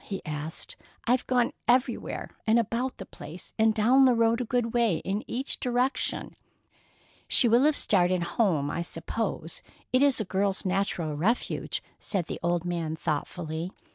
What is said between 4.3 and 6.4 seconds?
a good way in each direction."